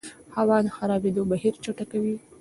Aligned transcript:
هوا 0.35 0.57
د 0.65 0.67
خرابېدو 0.77 1.21
بهیر 1.31 1.53
چټکوي. 1.63 2.15